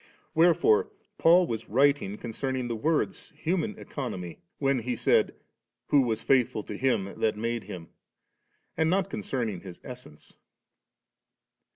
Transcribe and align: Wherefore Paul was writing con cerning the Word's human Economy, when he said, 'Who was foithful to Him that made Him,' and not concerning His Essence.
Wherefore 0.33 0.89
Paul 1.19 1.45
was 1.45 1.69
writing 1.69 2.17
con 2.17 2.31
cerning 2.31 2.67
the 2.69 2.75
Word's 2.75 3.31
human 3.37 3.77
Economy, 3.77 4.39
when 4.57 4.79
he 4.79 4.95
said, 4.95 5.35
'Who 5.89 6.01
was 6.01 6.23
foithful 6.23 6.65
to 6.65 6.75
Him 6.75 7.19
that 7.19 7.37
made 7.37 7.65
Him,' 7.65 7.89
and 8.75 8.89
not 8.89 9.11
concerning 9.11 9.61
His 9.61 9.79
Essence. 9.83 10.37